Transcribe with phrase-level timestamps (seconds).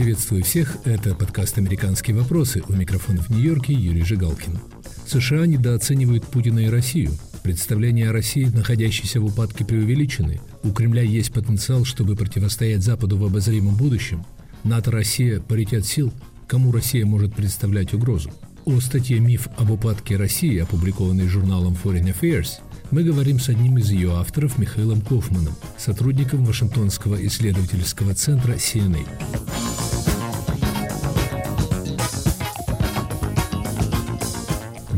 [0.00, 0.78] Приветствую всех.
[0.86, 2.62] Это подкаст «Американские вопросы».
[2.66, 4.58] У микрофона в Нью-Йорке Юрий Жигалкин.
[5.06, 7.10] США недооценивают Путина и Россию.
[7.42, 10.40] Представления о России, находящейся в упадке, преувеличены.
[10.62, 14.24] У Кремля есть потенциал, чтобы противостоять Западу в обозримом будущем.
[14.64, 16.10] НАТО-Россия– паритет сил.
[16.48, 18.32] Кому Россия может представлять угрозу?
[18.64, 22.60] О статье «Миф об упадке России», опубликованной журналом Foreign Affairs,
[22.90, 29.06] мы говорим с одним из ее авторов Михаилом Кофманом, сотрудником Вашингтонского исследовательского центра CNA.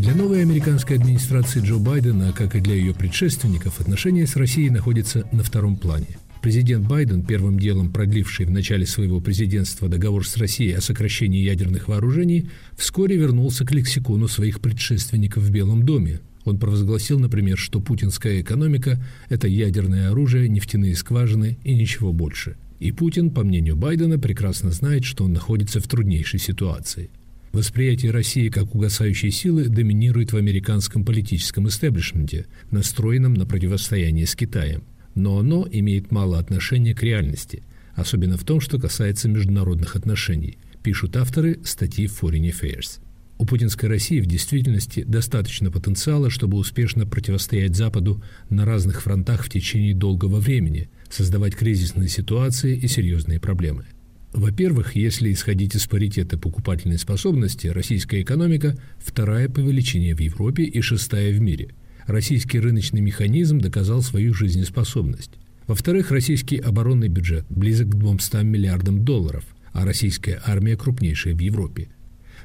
[0.02, 5.28] Для новой американской администрации Джо Байдена, как и для ее предшественников, отношения с Россией находятся
[5.30, 6.18] на втором плане.
[6.42, 11.86] Президент Байден, первым делом продливший в начале своего президентства договор с Россией о сокращении ядерных
[11.86, 18.40] вооружений, вскоре вернулся к лексикону своих предшественников в Белом доме, он провозгласил, например, что путинская
[18.40, 22.56] экономика– это ядерное оружие, нефтяные скважины и ничего больше.
[22.80, 27.10] И Путин, по мнению Байдена, прекрасно знает, что он находится в труднейшей ситуации.
[27.52, 34.84] Восприятие России как угасающей силы доминирует в американском политическом истеблишменте, настроенном на противостояние с Китаем.
[35.14, 37.62] Но оно имеет мало отношения к реальности,
[37.94, 43.00] особенно в том, что касается международных отношений, пишут авторы статьи Foreign Affairs.
[43.36, 49.50] У путинской России в действительности достаточно потенциала, чтобы успешно противостоять Западу на разных фронтах в
[49.50, 53.84] течение долгого времени, создавать кризисные ситуации и серьезные проблемы.
[54.32, 60.80] Во-первых, если исходить из паритета покупательной способности, российская экономика вторая по величине в Европе и
[60.80, 61.68] шестая в мире.
[62.06, 65.32] Российский рыночный механизм доказал свою жизнеспособность.
[65.66, 71.88] Во-вторых, российский оборонный бюджет близок к 200 миллиардам долларов, а российская армия крупнейшая в Европе–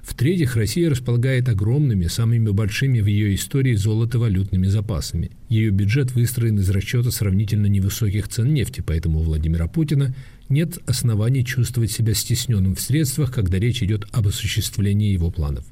[0.07, 5.31] в-третьих, Россия располагает огромными, самыми большими в ее истории золотовалютными запасами.
[5.49, 10.15] Ее бюджет выстроен из расчета сравнительно невысоких цен нефти, поэтому у Владимира Путина
[10.49, 15.65] нет оснований чувствовать себя стесненным в средствах, когда речь идет об осуществлении его планов.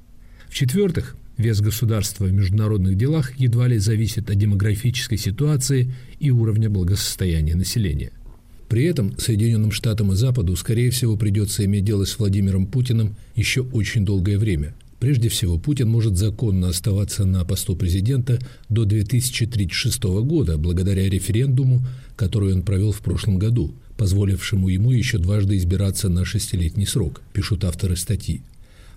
[0.50, 7.56] В-четвертых, вес государства в международных делах едва ли зависит от демографической ситуации и уровня благосостояния
[7.56, 8.12] населения–
[8.68, 13.62] при этом Соединенным Штатам и Западу, скорее всего, придется иметь дело с Владимиром Путиным еще
[13.62, 14.74] очень долгое время.
[15.00, 18.40] Прежде всего, Путин может законно оставаться на посту президента
[18.70, 21.86] до 2036 года благодаря референдуму,
[22.16, 27.64] который он провел в прошлом году, позволившему ему еще дважды избираться на шестилетний срок, пишут
[27.64, 28.42] авторы статьи.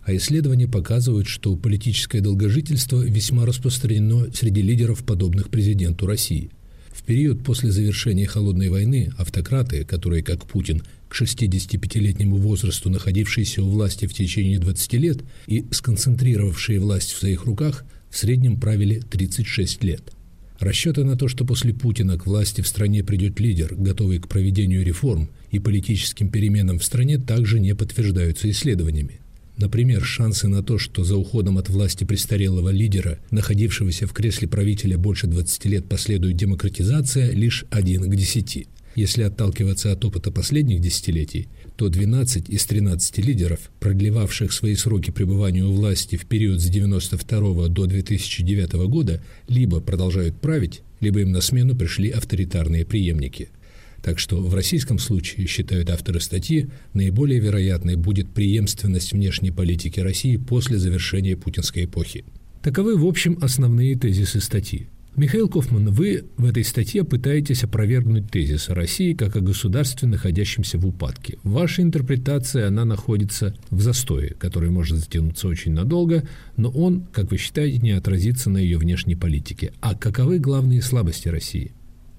[0.04, 6.50] А исследования показывают, что политическое долгожительство весьма распространено среди лидеров, подобных президенту России–
[6.98, 13.70] в период после завершения Холодной войны автократы, которые, как Путин, к 65-летнему возрасту находившиеся у
[13.70, 19.84] власти в течение 20 лет и сконцентрировавшие власть в своих руках, в среднем правили 36
[19.84, 20.12] лет.
[20.58, 24.84] Расчеты на то, что после Путина к власти в стране придет лидер, готовый к проведению
[24.84, 29.20] реформ и политическим переменам в стране, также не подтверждаются исследованиями.
[29.56, 34.98] Например, шансы на то, что за уходом от власти престарелого лидера, находившегося в кресле правителя
[34.98, 38.69] больше 20 лет, последует демократизация, лишь 1 к 10.
[38.94, 45.64] Если отталкиваться от опыта последних десятилетий, то 12 из 13 лидеров, продлевавших свои сроки пребывания
[45.64, 51.40] у власти в период с 1992 до 2009 года, либо продолжают править, либо им на
[51.40, 53.48] смену пришли авторитарные преемники–
[54.02, 60.36] так что в российском случае, считают авторы статьи, наиболее вероятной будет преемственность внешней политики России
[60.36, 62.24] после завершения путинской эпохи.
[62.62, 64.88] Таковы, в общем, основные тезисы статьи.
[65.18, 70.78] Михаил Кофман, вы в этой статье пытаетесь опровергнуть тезис о России как о государстве, находящемся
[70.78, 71.38] в упадке.
[71.42, 76.22] Ваша интерпретация, она находится в застое, который может затянуться очень надолго,
[76.56, 79.72] но он, как вы считаете, не отразится на ее внешней политике.
[79.80, 81.72] А каковы главные слабости России?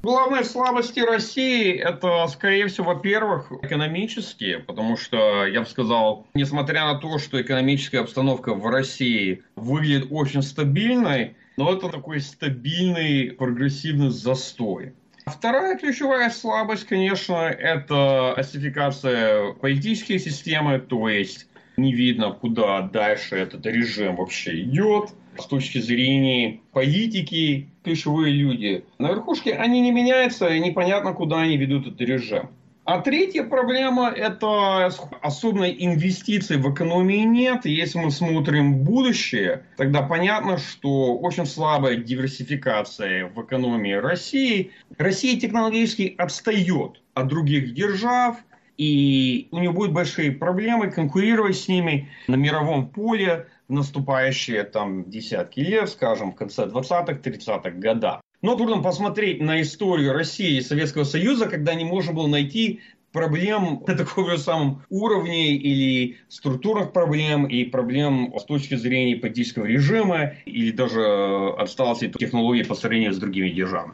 [0.04, 6.96] Главные слабости России– это, скорее всего, во-первых, экономические, потому что, я бы сказал, несмотря на
[6.96, 14.94] то, что экономическая обстановка в России выглядит очень стабильной, но это такой стабильный прогрессивный застой.
[15.26, 23.66] Вторая ключевая слабость, конечно, это осификация политической системы, то есть не видно, куда дальше этот
[23.66, 25.10] режим вообще идет.
[25.38, 31.58] С точки зрения политики, ключевые люди на верхушке, они не меняются, и непонятно, куда они
[31.58, 32.52] ведут этот режим.
[32.92, 34.88] А третья проблема– это
[35.22, 37.68] особной инвестиций в экономии нет.
[37.68, 44.72] Если мы смотрим в будущее, тогда понятно, что очень слабая диверсификация в экономии России.
[44.98, 48.38] Россия технологически отстает от других держав,
[48.80, 55.08] и у нее будут большие проблемы конкурировать с ними на мировом поле в наступающие там
[55.08, 58.22] десятки лет, скажем, в конце 20-х, 30-х годах.
[58.42, 62.80] Но трудно посмотреть на историю России и Советского Союза, когда не можно было найти
[63.12, 69.66] проблем на таком же самом уровне или структурных проблем и проблем с точки зрения политического
[69.66, 73.94] режима или даже отсталости технологий по сравнению с другими державами.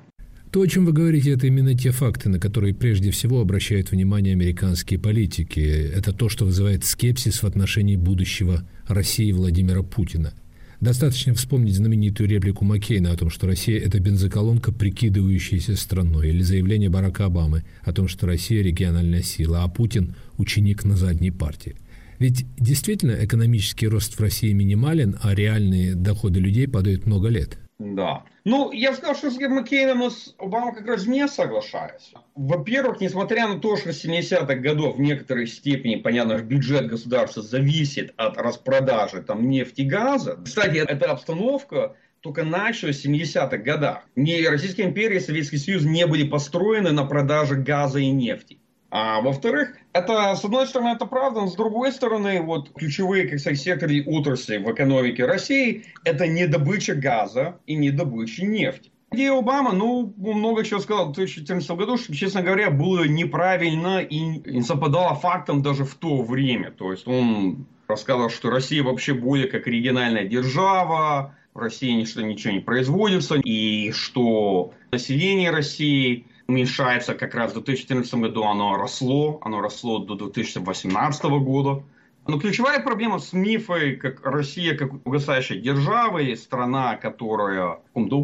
[0.51, 4.33] То, о чем вы говорите, это именно те факты, на которые прежде всего обращают внимание
[4.33, 5.59] американские политики.
[5.93, 10.33] Это то, что вызывает скепсис в отношении будущего России Владимира Путина.
[10.81, 16.89] Достаточно вспомнить знаменитую реплику Маккейна о том, что Россия– это бензоколонка, прикидывающаяся страной, или заявление
[16.89, 21.75] Барака Обамы о том, что Россия– региональная сила, а Путин– ученик на задней партии.
[22.19, 28.23] Ведь действительно экономический рост в России минимален, а реальные доходы людей падают много лет– да.
[28.45, 32.21] Ну, я сказал, что с Маккейном с Обама как раз не соглашается.
[32.35, 38.13] Во-первых, несмотря на то, что с 70-х годов в некоторой степени, понятно, бюджет государства зависит
[38.15, 40.39] от распродажи там нефти и газа.
[40.43, 44.03] Кстати, эта обстановка только началась в 70-х годах.
[44.15, 48.59] Ни Российская империя и Советский Союз не были построены на продаже газа и нефти.
[48.97, 53.39] А во-вторых, это, с одной стороны, это правда, но с другой стороны, вот ключевые, как
[53.39, 58.91] сказать, секторы отрасли в экономике России– это не добыча газа и не добыча нефти.
[59.11, 64.17] Идея Обама, ну, много чего сказал в 2014 году, что, честно говоря, было неправильно и
[64.17, 66.71] не совпадало фактом даже в то время.
[66.71, 72.53] То есть он рассказал, что Россия вообще более как региональная держава, в России ничто, ничего
[72.53, 79.61] не производится, и что население России уменьшается как раз в 2014 году, оно росло, оно
[79.61, 81.83] росло до 2018 года.
[82.27, 88.17] Но ключевая проблема с мифой, как Россия как угасающая держава и страна, которая в каком-то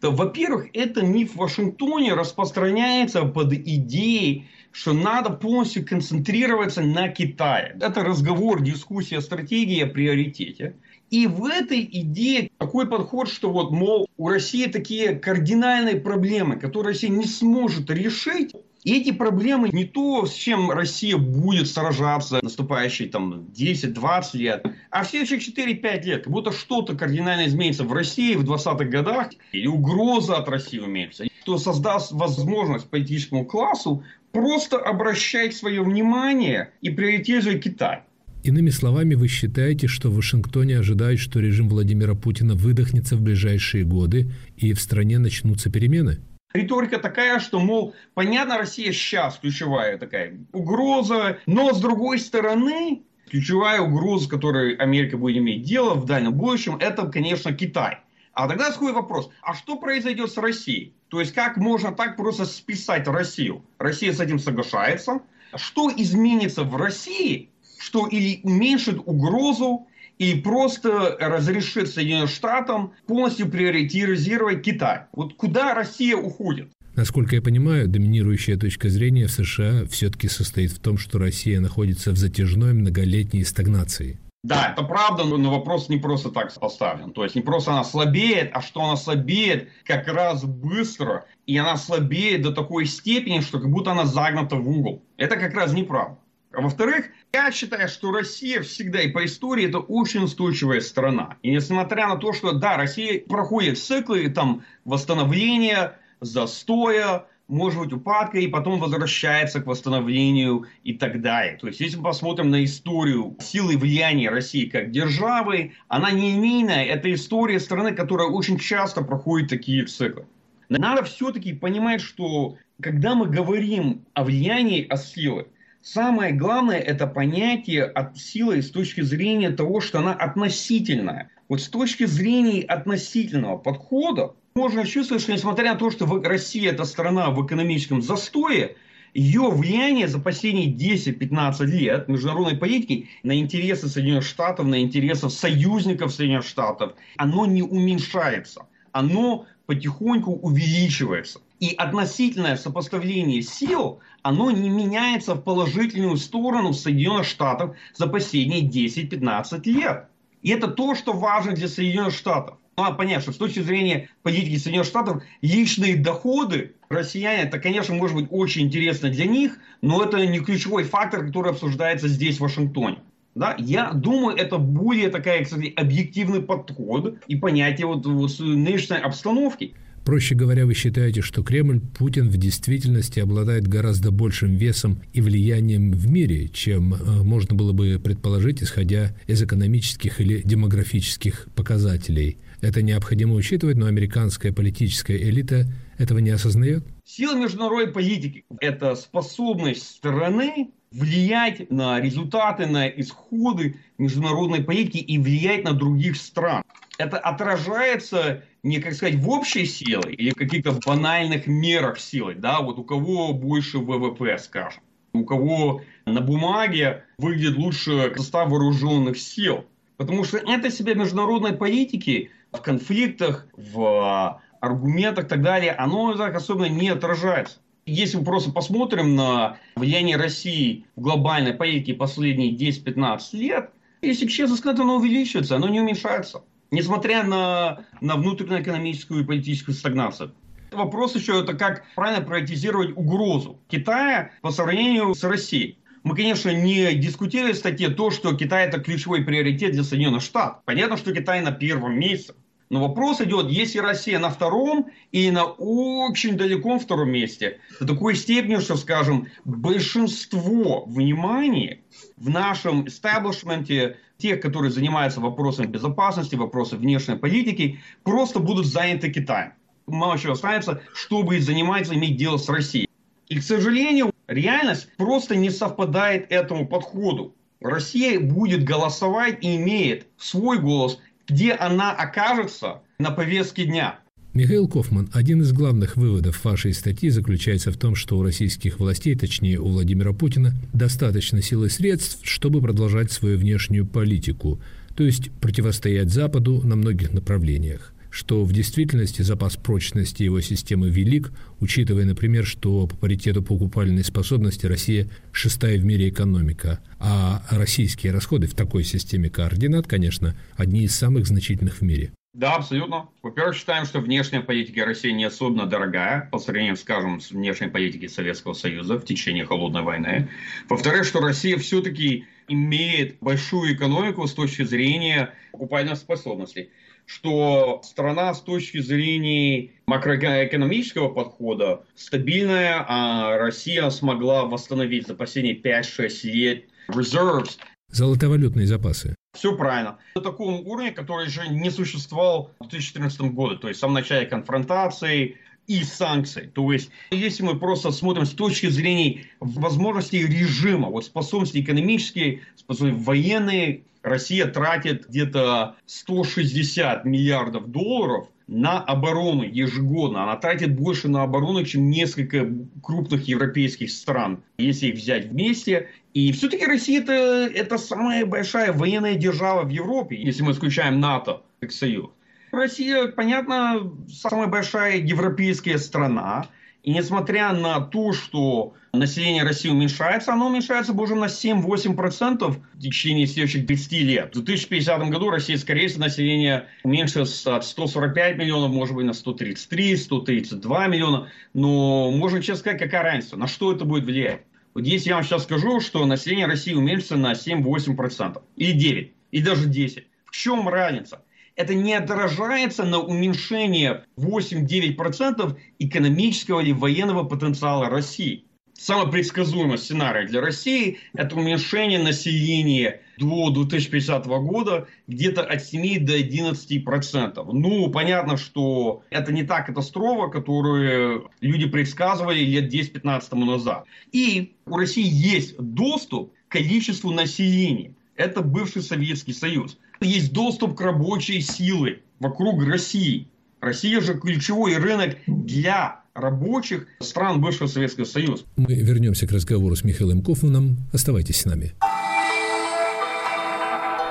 [0.00, 7.76] то, во-первых, это миф в Вашингтоне распространяется под идеей, что надо полностью концентрироваться на Китае.
[7.80, 10.76] Это разговор, дискуссия, стратегия о приоритете.
[11.10, 16.92] И в этой идее такой подход, что вот, мол, у России такие кардинальные проблемы, которые
[16.92, 18.54] Россия не сможет решить.
[18.84, 25.02] И эти проблемы не то, с чем Россия будет сражаться наступающие там 10-20 лет, а
[25.02, 26.24] в следующих 4-5 лет.
[26.24, 31.24] Как будто что-то кардинально изменится в России в 20-х годах, или угроза от России имеется,
[31.42, 38.02] что создаст возможность политическому классу просто обращать свое внимание и приоритизировать Китай.
[38.44, 43.84] Иными словами, вы считаете, что в Вашингтоне ожидают, что режим Владимира Путина выдохнется в ближайшие
[43.84, 46.18] годы и в стране начнутся перемены?
[46.54, 53.80] Риторика такая, что, мол, понятно, Россия сейчас ключевая такая угроза, но с другой стороны, ключевая
[53.80, 57.98] угроза, которой Америка будет иметь дело в дальнем будущем, это, конечно, Китай.
[58.32, 60.94] А тогда такой вопрос, а что произойдет с Россией?
[61.08, 63.64] То есть, как можно так просто списать Россию?
[63.78, 65.20] Россия с этим соглашается.
[65.54, 69.86] Что изменится в России, что или уменьшит угрозу,
[70.18, 75.02] или просто разрешит Соединенным Штатам полностью приоритизировать Китай.
[75.12, 76.70] Вот куда Россия уходит?
[76.96, 82.10] Насколько я понимаю, доминирующая точка зрения в США все-таки состоит в том, что Россия находится
[82.10, 84.18] в затяжной многолетней стагнации.
[84.42, 87.12] Да, это правда, но вопрос не просто так поставлен.
[87.12, 91.26] То есть не просто она слабеет, а что она слабеет как раз быстро.
[91.46, 95.04] И она слабеет до такой степени, что как будто она загнута в угол.
[95.16, 96.18] Это как раз неправда.
[96.52, 101.36] А во-вторых, я считаю, что Россия всегда и по истории это очень устойчивая страна.
[101.42, 108.38] И несмотря на то, что да, Россия проходит циклы там восстановления, застоя, может быть упадка,
[108.38, 111.58] и потом возвращается к восстановлению и так далее.
[111.58, 116.84] То есть, если мы посмотрим на историю силы влияния России как державы, она не линейная,
[116.84, 120.26] это история страны, которая очень часто проходит такие циклы.
[120.68, 125.46] Надо все-таки понимать, что когда мы говорим о влиянии, о силе,
[125.82, 131.30] Самое главное– это понятие от силы с точки зрения того, что она относительная.
[131.48, 136.84] Вот с точки зрения относительного подхода можно чувствовать, что несмотря на то, что Россия– это
[136.84, 138.76] страна в экономическом застое,
[139.14, 146.12] ее влияние за последние 10-15 лет международной политики на интересы Соединенных Штатов, на интересы союзников
[146.12, 148.66] Соединенных Штатов, оно не уменьшается.
[148.92, 151.40] Оно потихоньку увеличивается.
[151.60, 159.62] И относительное сопоставление сил, оно не меняется в положительную сторону Соединенных Штатов за последние 10-15
[159.64, 160.06] лет.
[160.42, 162.58] И это то, что важно для Соединенных Штатов.
[162.76, 168.16] Надо понять, что с точки зрения политики Соединенных Штатов личные доходы россияне, это, конечно, может
[168.16, 172.98] быть очень интересно для них, но это не ключевой фактор, который обсуждается здесь, в Вашингтоне.
[173.34, 173.56] Да?
[173.58, 179.74] Я думаю, это более такая, кстати, объективный подход и понятие вот, вот нынешней обстановки.
[180.04, 185.92] Проще говоря, вы считаете, что Кремль, Путин в действительности обладает гораздо большим весом и влиянием
[185.92, 192.38] в мире, чем э, можно было бы предположить, исходя из экономических или демографических показателей.
[192.60, 195.66] Это необходимо учитывать, но американская политическая элита
[195.98, 196.84] этого не осознает?
[197.04, 205.64] Сила международной политики– это способность страны влиять на результаты, на исходы международной политики и влиять
[205.64, 206.62] на других стран.
[206.98, 212.78] Это отражается не, как сказать, в общей силе или каких-то банальных мерах силы, да, вот
[212.78, 219.64] у кого больше ВВП, скажем, у кого на бумаге выглядит лучше состав вооруженных сил.
[219.96, 226.34] Потому что это себя международной политики в конфликтах, в аргументах и так далее, оно так
[226.34, 227.58] особенно не отражается.
[227.86, 233.70] Если мы просто посмотрим на влияние России в глобальной политике последние 10-15 лет,
[234.02, 236.42] если честно сказать, оно увеличивается, оно не уменьшается.
[236.70, 240.34] Несмотря на, на внутреннюю экономическую и политическую стагнацию.
[240.70, 245.78] Вопрос еще это как правильно приоритизировать угрозу Китая по сравнению с Россией.
[246.04, 250.62] Мы, конечно, не дискутировали в статье то, что Китай это ключевой приоритет для Соединенных Штатов.
[250.64, 252.34] Понятно, что Китай на первом месте.
[252.70, 258.14] Но вопрос идет, если Россия на втором и на очень далеком втором месте, до такой
[258.14, 261.80] степени, что, скажем, большинство внимания
[262.18, 269.52] в нашем истеблишменте, тех, которые занимаются вопросами безопасности, вопросами внешней политики, просто будут заняты Китаем.
[269.86, 272.88] Мало чего останется, чтобы заниматься, иметь дело с Россией.
[273.28, 277.34] И, к сожалению, реальность просто не совпадает этому подходу.
[277.60, 284.00] Россия будет голосовать и имеет свой голос где она окажется на повестке дня.
[284.34, 289.14] Михаил Кофман, один из главных выводов вашей статьи заключается в том, что у российских властей,
[289.16, 294.60] точнее у Владимира Путина, достаточно сил и средств, чтобы продолжать свою внешнюю политику,
[294.94, 301.30] то есть противостоять Западу на многих направлениях что в действительности запас прочности его системы велик,
[301.60, 308.46] учитывая, например, что по паритету покупательной способности Россия шестая в мире экономика, а российские расходы
[308.46, 312.10] в такой системе координат, конечно, одни из самых значительных в мире.
[312.34, 313.08] Да, абсолютно.
[313.22, 318.08] Во-первых, считаем, что внешняя политика России не особенно дорогая по сравнению, скажем, с внешней политикой
[318.08, 320.28] Советского Союза в течение холодной войны.
[320.68, 326.70] Во-вторых, что Россия все-таки имеет большую экономику с точки зрения покупательной способности
[327.08, 336.10] что страна с точки зрения макроэкономического подхода стабильная, а Россия смогла восстановить за последние 5-6
[336.24, 337.58] лет reserves.
[337.90, 339.14] Золотовалютные запасы.
[339.32, 339.98] Все правильно.
[340.14, 344.26] На таком уровне, который же не существовал в 2014 году, то есть в самом начале
[344.26, 346.48] конфронтации, и санкций.
[346.48, 353.04] То есть, если мы просто смотрим с точки зрения возможностей режима, вот способности экономические, способности
[353.04, 360.24] военные, Россия тратит где-то 160 миллиардов долларов на оборону ежегодно.
[360.24, 362.48] Она тратит больше на оборону, чем несколько
[362.82, 365.88] крупных европейских стран, если их взять вместе.
[366.14, 371.42] И все-таки Россия это, это самая большая военная держава в Европе, если мы исключаем НАТО
[371.60, 372.10] как союз.
[372.50, 376.46] Россия, понятно, самая большая европейская страна.
[376.88, 383.26] И несмотря на то, что население России уменьшается, оно уменьшается уже на 7-8% в течение
[383.26, 384.34] следующих 30 лет.
[384.34, 389.96] В 2050 году Россия, скорее всего, население уменьшится от 145 миллионов, может быть, на 133,
[389.98, 391.28] 132 миллиона.
[391.52, 394.44] Но можно честно сказать, какая разница, на что это будет влиять.
[394.72, 399.42] Вот если я вам сейчас скажу, что население России уменьшится на 7-8%, или 9, и
[399.42, 400.06] даже 10.
[400.24, 401.20] В чем разница?
[401.58, 408.44] Это не отражается на уменьшение 8-9% экономического или военного потенциала России.
[408.74, 416.14] Самый предсказуемый сценарий для России– это уменьшение населения до 2050 года где-то от 7 до
[416.14, 417.48] 11 процентов.
[417.52, 423.84] Ну, понятно, что это не та катастрофа, которую люди предсказывали лет 10-15 тому назад.
[424.12, 427.94] И у России есть доступ к количеству населения.
[428.14, 433.28] Это бывший Советский Союз есть доступ к рабочей силы вокруг России.
[433.60, 438.44] Россия же ключевой рынок для рабочих стран бывшего Советского Союза.
[438.56, 440.78] Мы вернемся к разговору с Михаилом Кофманом.
[440.92, 441.74] Оставайтесь с нами.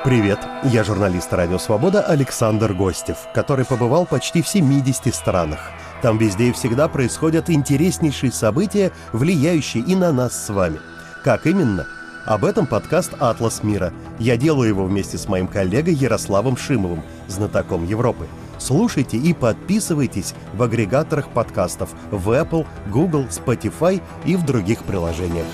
[0.03, 0.39] Привет,
[0.71, 5.59] я журналист «Радио Свобода» Александр Гостев, который побывал почти в 70 странах.
[6.01, 10.79] Там везде и всегда происходят интереснейшие события, влияющие и на нас с вами.
[11.23, 11.87] Как именно–
[12.27, 13.93] об этом подкаст «Атлас мира».
[14.19, 18.27] Я делаю его вместе с моим коллегой Ярославом Шимовым, знатоком Европы.
[18.59, 25.45] Слушайте и подписывайтесь в агрегаторах подкастов в Apple, Google, Spotify и в других приложениях.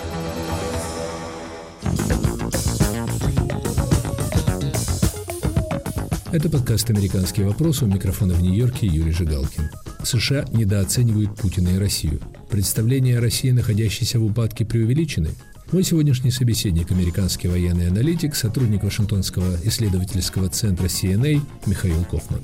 [6.31, 9.69] Это подкаст «Американский вопрос» у микрофона в Нью-Йорке Юрий Жигалкин.
[10.01, 12.19] США недооценивают Путина и Россию.
[12.49, 15.29] Представления о России, находящейся в упадке, преувеличены–
[15.73, 22.41] ну Мой сегодняшний собеседник– американский военный аналитик, сотрудник Вашингтонского исследовательского центра CNA Михаил Кофман.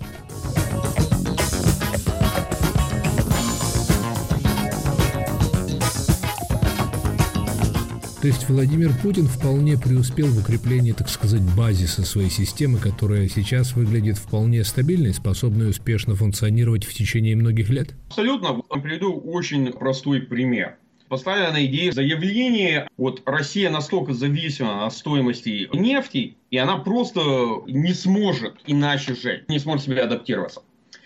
[8.19, 13.75] То есть Владимир Путин вполне преуспел в укреплении, так сказать, базиса своей системы, которая сейчас
[13.75, 17.93] выглядит вполне стабильной, способной успешно функционировать в течение многих лет?
[18.07, 18.63] Абсолютно.
[18.81, 20.79] Приведу очень простой пример
[21.09, 27.21] поставлена идея заявления, вот Россия настолько зависима от стоимости нефти, и она просто
[27.67, 30.61] не сможет иначе жить, не сможет себе адаптироваться.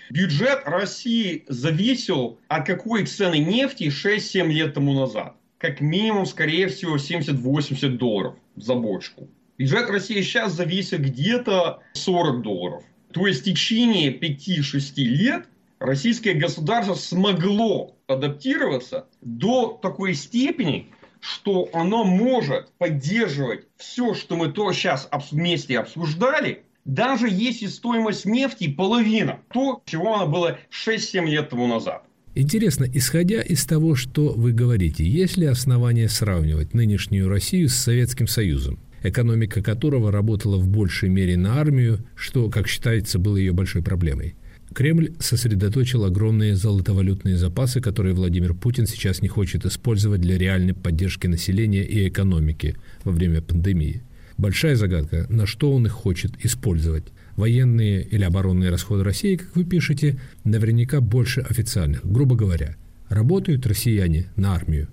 [0.09, 6.97] Бюджет России зависел от какой цены нефти 6-7 лет тому назад как минимум, скорее всего,
[6.97, 9.29] 70-80 долларов за бочку.
[9.57, 12.83] Бюджет России сейчас зависит где-то 40 долларов.
[13.13, 15.45] То есть в течение 5-6 лет
[15.83, 20.87] российское государство смогло адаптироваться до такой степени,
[21.19, 28.69] что оно может поддерживать все, что мы то сейчас вместе обсуждали, даже если стоимость нефти
[28.69, 32.03] половина то, чего она была 6-7 лет тому назад.
[32.35, 38.27] Интересно, исходя из того, что вы говорите, есть ли основания сравнивать нынешнюю Россию с Советским
[38.27, 43.83] Союзом, экономика которого работала в большей мере на армию, что, как считается, было ее большой
[43.83, 44.35] проблемой?
[44.73, 51.27] Кремль сосредоточил огромные золотовалютные запасы, которые Владимир Путин сейчас не хочет использовать для реальной поддержки
[51.27, 54.03] населения и экономики во время пандемии.
[54.37, 59.63] Большая загадка, на что он их хочет использовать военные или оборонные расходы России, как вы
[59.63, 62.03] пишете, наверняка больше официальных.
[62.03, 62.75] Грубо говоря,
[63.09, 64.87] работают россияне на армию.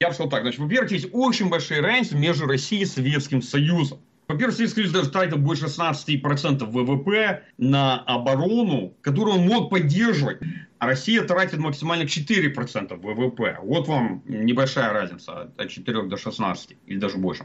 [0.00, 0.42] Я бы сказал так.
[0.42, 3.98] Значит, во-первых, есть очень большая разница между Россией и Советским Союзом.
[4.28, 10.38] Во-первых, Советский Союз даже тратил больше 16% ВВП на оборону, которую он мог поддерживать.
[10.78, 13.58] А Россия тратит максимально 4% ВВП.
[13.62, 17.44] Вот вам небольшая разница от 4 до 16 или даже больше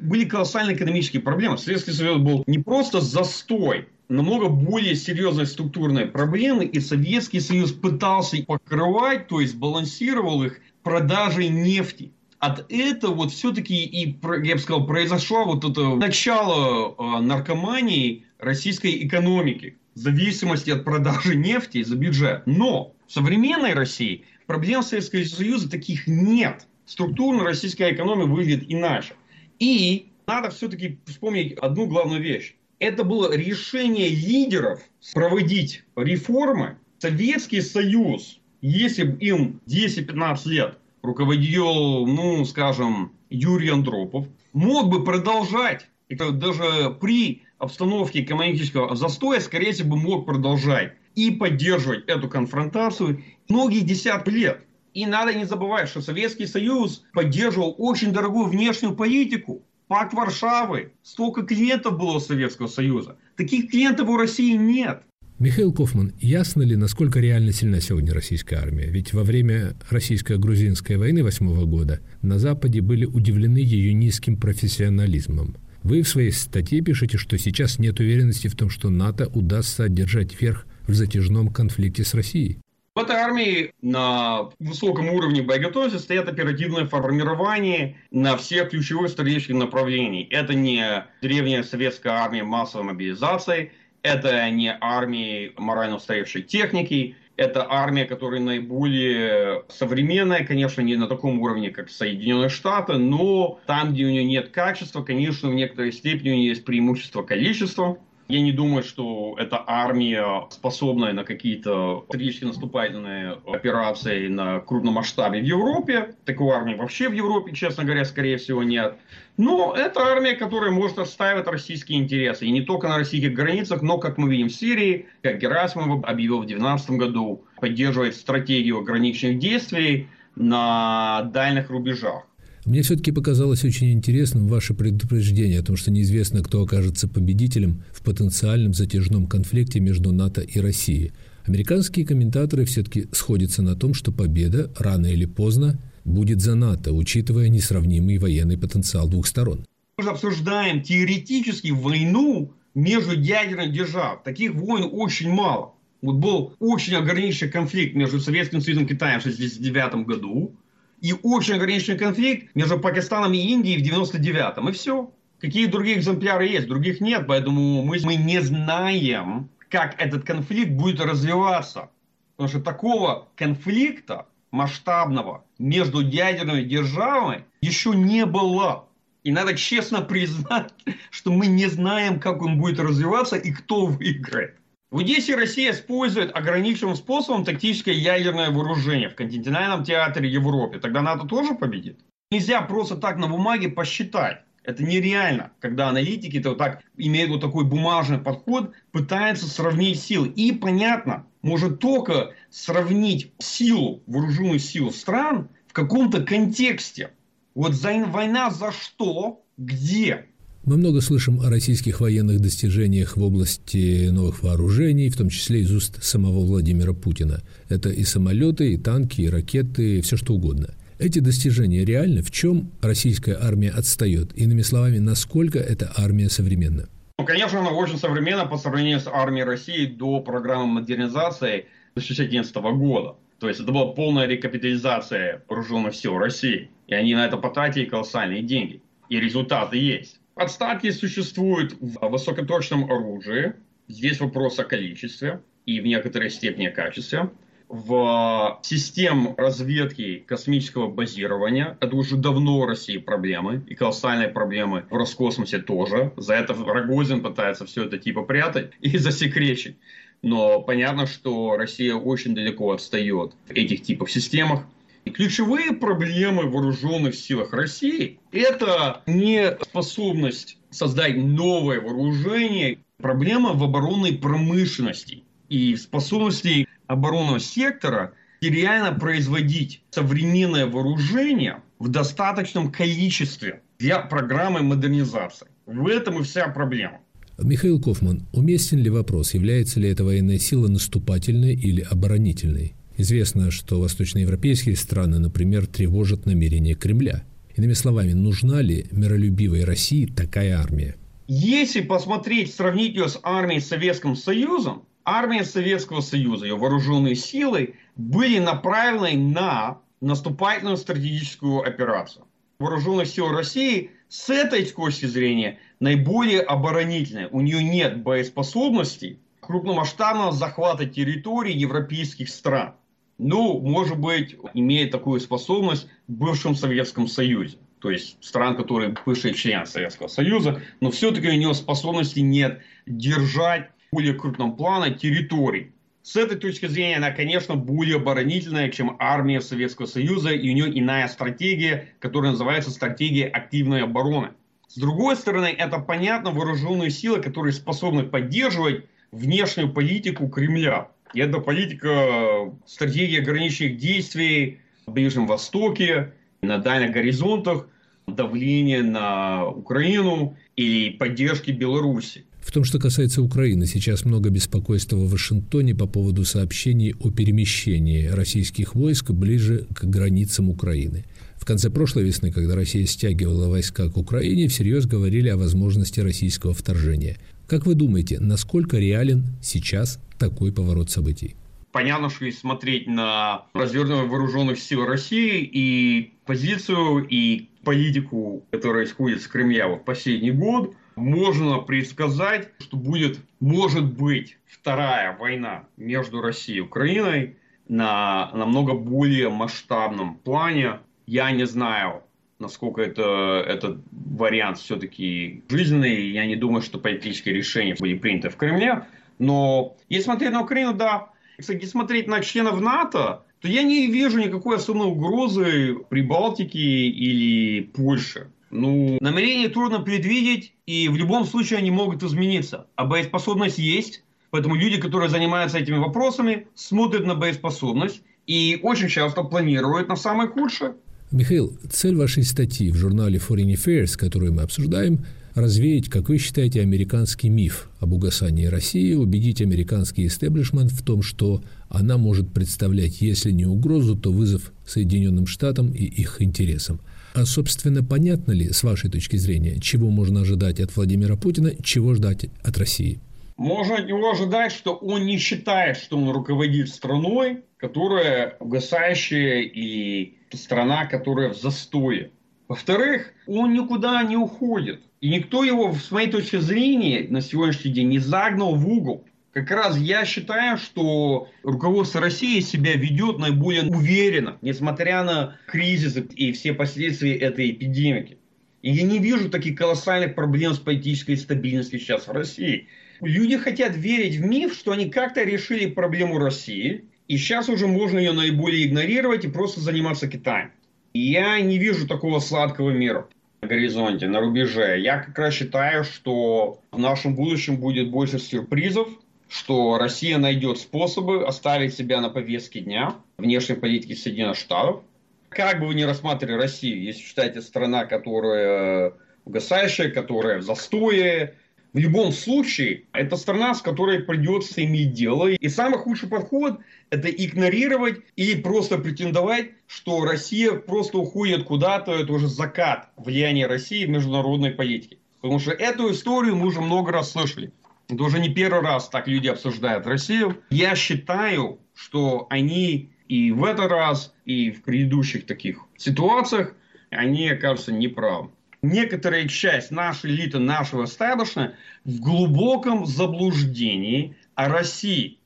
[0.00, 1.58] были колоссальные экономические проблемы.
[1.58, 8.42] Советский Союз был не просто застой, намного более серьезные структурные проблемы, и Советский Союз пытался
[8.44, 12.12] покрывать, то есть балансировал их продажей нефти.
[12.40, 19.06] От этого вот все-таки и, я бы сказал, произошло вот это начало э, наркомании российской
[19.06, 22.42] экономики, зависимости от продажи нефти за бюджет.
[22.46, 26.66] Но в современной России проблем Советского Союза таких нет.
[26.86, 29.12] Структурно российская экономика выглядит иначе.
[29.58, 32.54] И надо все-таки вспомнить одну главную вещь.
[32.78, 34.80] Это было решение лидеров
[35.12, 36.78] проводить реформы.
[37.00, 45.88] Советский Союз, если бы им 10-15 лет руководил, ну, скажем, Юрий Андропов, мог бы продолжать,
[46.08, 53.80] это даже при обстановке экономического застоя, скорее всего, мог продолжать и поддерживать эту конфронтацию многие
[53.80, 54.64] десятки лет.
[54.94, 59.62] И надо не забывать, что Советский Союз поддерживал очень дорогую внешнюю политику.
[59.86, 60.92] Пакт Варшавы.
[61.02, 63.16] Столько клиентов было у Советского Союза.
[63.36, 65.02] Таких клиентов у России нет.
[65.40, 68.88] Михаил Кофман, ясно ли, насколько реально сильна сегодня российская армия?
[68.88, 75.56] Ведь во время российско-грузинской войны восьмого года на Западе были удивлены ее низким профессионализмом.
[75.82, 80.38] Вы в своей статье пишете, что сейчас нет уверенности в том, что НАТО удастся одержать
[80.38, 82.58] верх в затяжном конфликте с Россией.
[82.94, 90.26] В этой армии на высоком уровне боеготовности стоят оперативное формирование на всех ключевых стратегических направлениях.
[90.30, 98.04] Это не древняя советская армия массовой мобилизации, это не армии морально устаревшей техники, это армия,
[98.04, 104.10] которая наиболее современная, конечно, не на таком уровне, как Соединенные Штаты, но там, где у
[104.10, 107.98] нее нет качества, конечно, в некоторой степени у нее есть преимущество количества.
[108.30, 115.40] Я не думаю, что эта армия, способная на какие-то стратегически наступательные операции на крупном масштабе
[115.40, 116.14] в Европе.
[116.24, 118.96] Такой армии вообще в Европе, честно говоря, скорее всего нет.
[119.36, 122.46] Но это армия, которая может отстаивать российские интересы.
[122.46, 126.38] И не только на российских границах, но, как мы видим в Сирии, как Герасимов объявил
[126.38, 132.29] в 2012 году, поддерживает стратегию ограниченных действий на дальних рубежах.
[132.70, 138.00] Мне все-таки показалось очень интересным ваше предупреждение о том, что неизвестно, кто окажется победителем в
[138.04, 141.10] потенциальном затяжном конфликте между НАТО и Россией.
[141.46, 147.48] Американские комментаторы все-таки сходятся на том, что победа рано или поздно будет за НАТО, учитывая
[147.48, 149.66] несравнимый военный потенциал двух сторон.
[149.98, 154.22] Мы же обсуждаем теоретически войну между ядерными держав.
[154.22, 155.72] Таких войн очень мало.
[156.02, 160.54] Вот был очень ограниченный конфликт между Советским Союзом и Китаем в 1969 году
[161.00, 164.68] и очень ограниченный конфликт между Пакистаном и Индией в 99-м.
[164.68, 165.10] И все.
[165.40, 166.68] Какие другие экземпляры есть?
[166.68, 167.26] Других нет.
[167.26, 171.90] Поэтому мы, мы не знаем, как этот конфликт будет развиваться.
[172.36, 178.86] Потому что такого конфликта масштабного между ядерными державами еще не было.
[179.22, 180.72] И надо честно признать,
[181.10, 184.56] что мы не знаем, как он будет развиваться и кто выиграет.
[184.90, 190.78] В Одессе Россия использует ограниченным способом тактическое ядерное вооружение в континентальном театре Европе.
[190.78, 192.00] Тогда НАТО тоже победит?
[192.30, 194.42] нельзя просто так на бумаге посчитать.
[194.62, 200.28] Это нереально, когда аналитики -то вот так имеют вот такой бумажный подход, пытаются сравнить силы.
[200.28, 207.10] И понятно, может только сравнить силу, вооруженную силу стран в каком-то контексте.
[207.54, 210.26] Вот за, война за что, где,
[210.64, 215.72] мы много слышим о российских военных достижениях в области новых вооружений, в том числе из
[215.72, 217.42] уст самого Владимира Путина.
[217.68, 220.74] Это и самолеты, и танки, и ракеты, все что угодно.
[220.98, 222.22] Эти достижения реальны?
[222.22, 224.36] В чем российская армия отстает?
[224.36, 226.88] Иными словами, насколько эта армия современна?
[227.18, 233.16] Ну, конечно, она очень современна по сравнению с армией России до программы модернизации 2011 года.
[233.38, 236.68] То есть это была полная рекапитализация вооруженных сил России.
[236.86, 238.82] И они на это потратили колоссальные деньги.
[239.08, 240.19] И результаты есть.
[240.40, 243.52] Отставки существуют в высокоточном оружии.
[243.88, 247.28] Здесь вопрос о количестве и в некоторой степени о качестве.
[247.68, 254.94] В систем разведки космического базирования это уже давно в России проблемы и колоссальные проблемы в
[254.94, 256.10] Роскосмосе тоже.
[256.16, 259.76] За это Рогозин пытается все это типа прятать и засекречить.
[260.22, 264.64] Но понятно, что Россия очень далеко отстает в этих типах системах.
[265.14, 274.12] Ключевые проблемы в вооруженных силах России– это не способность создать новое вооружение, проблема в оборонной
[274.12, 284.62] промышленности и в способности оборонного сектора реально производить современное вооружение в достаточном количестве для программы
[284.62, 285.48] модернизации.
[285.66, 287.00] В этом и вся проблема.
[287.38, 292.74] Михаил Кофман, уместен ли вопрос, является ли эта военная сила наступательной или оборонительной?
[293.00, 297.24] Известно, что восточноевропейские страны, например, тревожат намерения Кремля.
[297.56, 300.96] Иными словами, нужна ли миролюбивой России такая армия?
[301.26, 308.38] Если посмотреть, сравнить ее с армией Советским Союзом, армия Советского Союза, ее вооруженные силы были
[308.38, 312.26] направлены на наступательную стратегическую операцию.
[312.58, 317.28] Вооруженных сил России с этой точки зрения наиболее оборонительная.
[317.28, 322.74] У нее нет боеспособностей крупномасштабного захвата территорий европейских стран
[323.20, 327.58] ну, может быть, имеет такую способность в бывшем Советском Союзе.
[327.80, 333.70] То есть стран, которые бывшие члены Советского Союза, но все-таки у него способности нет держать
[333.92, 335.72] более крупном плане территорий.
[336.02, 340.78] С этой точки зрения она, конечно, более оборонительная, чем армия Советского Союза, и у нее
[340.78, 344.30] иная стратегия, которая называется стратегия активной обороны.
[344.66, 350.88] С другой стороны, это понятно вооруженные силы, которые способны поддерживать внешнюю политику Кремля.
[351.14, 357.68] И политика стратегии ограниченных действий в Ближнем Востоке, на дальних горизонтах,
[358.06, 362.24] давление на Украину и поддержки Беларуси.
[362.40, 368.06] В том, что касается Украины, сейчас много беспокойства в Вашингтоне по поводу сообщений о перемещении
[368.06, 371.04] российских войск ближе к границам Украины.
[371.36, 376.54] В конце прошлой весны, когда Россия стягивала войска к Украине, всерьез говорили о возможности российского
[376.54, 377.18] вторжения.
[377.50, 381.34] Как вы думаете, насколько реален сейчас такой поворот событий?
[381.72, 389.20] Понятно, что если смотреть на развернутые вооруженных сил России и позицию, и политику, которая исходит
[389.20, 396.58] с Кремля в последний год, можно предсказать, что будет, может быть, вторая война между Россией
[396.58, 397.34] и Украиной
[397.66, 400.78] на намного более масштабном плане.
[401.04, 402.04] Я не знаю,
[402.40, 406.10] насколько это, этот вариант все-таки жизненный.
[406.10, 408.86] Я не думаю, что политические решения были приняты в Кремле.
[409.18, 411.10] Но если смотреть на Украину, да.
[411.38, 417.62] Если смотреть на членов НАТО, то я не вижу никакой особой угрозы при Балтике или
[417.62, 418.30] Польше.
[418.50, 422.66] Ну, намерения трудно предвидеть, и в любом случае они могут измениться.
[422.74, 429.22] А боеспособность есть, поэтому люди, которые занимаются этими вопросами, смотрят на боеспособность и очень часто
[429.22, 430.74] планируют на самое худшее.
[431.12, 436.60] Михаил, цель вашей статьи в журнале Foreign Affairs, которую мы обсуждаем, развеять, как вы считаете,
[436.60, 443.32] американский миф об угасании России, убедить американский истеблишмент в том, что она может представлять, если
[443.32, 446.80] не угрозу, то вызов Соединенным Штатам и их интересам.
[447.14, 451.94] А, собственно, понятно ли, с вашей точки зрения, чего можно ожидать от Владимира Путина, чего
[451.94, 453.00] ждать от России?
[453.36, 460.19] Можно от него ожидать, что он не считает, что он руководит страной, которая угасающая и
[460.36, 462.10] страна, которая в застое.
[462.48, 464.80] Во-вторых, он никуда не уходит.
[465.00, 469.04] И никто его, с моей точки зрения, на сегодняшний день не загнал в угол.
[469.32, 476.32] Как раз я считаю, что руководство России себя ведет наиболее уверенно, несмотря на кризис и
[476.32, 478.18] все последствия этой эпидемии.
[478.62, 482.66] И я не вижу таких колоссальных проблем с политической стабильностью сейчас в России.
[483.00, 487.98] Люди хотят верить в миф, что они как-то решили проблему России, и сейчас уже можно
[487.98, 490.52] ее наиболее игнорировать и просто заниматься Китаем.
[490.94, 493.08] Я не вижу такого сладкого мира
[493.42, 494.78] на горизонте, на рубеже.
[494.78, 498.86] Я как раз считаю, что в нашем будущем будет больше сюрпризов,
[499.28, 504.82] что Россия найдет способы оставить себя на повестке дня внешней политики Соединенных Штатов.
[505.30, 508.92] Как бы вы ни рассматривали Россию, если считаете страна, которая
[509.24, 511.34] угасающая, которая в застое,
[511.72, 515.28] в любом случае, это страна, с которой придется иметь дело.
[515.28, 516.58] И самый худший подход–
[516.90, 523.86] это игнорировать и просто претендовать, что Россия просто уходит куда-то, это уже закат влияния России
[523.86, 524.98] в международной политике.
[525.20, 527.52] Потому что эту историю мы уже много раз слышали.
[527.88, 530.42] Это уже не первый раз так люди обсуждают Россию.
[530.50, 536.54] Я считаю, что они и в этот раз, и в предыдущих таких ситуациях,
[536.90, 538.30] они окажутся неправы
[538.62, 545.18] некоторая часть нашей элиты, нашего стадошна в глубоком заблуждении о России.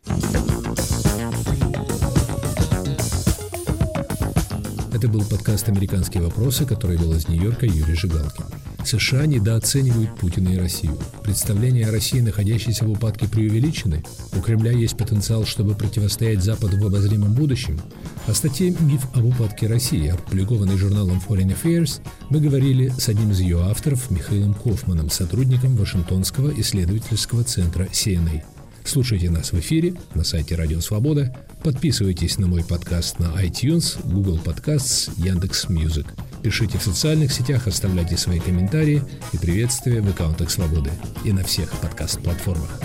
[5.05, 8.47] Это был подкаст «Американские вопросы», который вел из Нью-Йорка Юрий Жигалкин.
[8.87, 10.99] США недооценивают Путина и Россию.
[11.23, 14.03] Представления о России, находящейся в упадке, преувеличены.
[14.35, 17.79] У Кремля есть потенциал, чтобы противостоять Западу в обозримом будущем.
[18.27, 23.41] О статье «Миф об упадке России», опубликованной журналом Foreign Affairs, мы говорили с одним из
[23.41, 28.43] ее авторов, Михаилом Кофманом, сотрудником Вашингтонского исследовательского центра CNA.
[28.85, 31.35] Слушайте нас в эфире на сайте Радио Свобода.
[31.63, 36.07] Подписывайтесь на мой подкаст на iTunes, Google Podcasts, Яндекс Music.
[36.43, 40.91] Пишите в социальных сетях, оставляйте свои комментарии и приветствия в аккаунтах Свободы
[41.25, 42.79] и на всех подкаст-платформах.